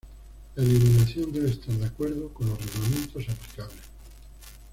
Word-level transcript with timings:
La 0.55 0.63
eliminación 0.63 1.31
debe 1.31 1.51
estar 1.51 1.75
de 1.75 1.85
acuerdo 1.85 2.29
con 2.33 2.49
los 2.49 2.57
reglamentos 2.59 3.29
aplicables. 3.29 3.83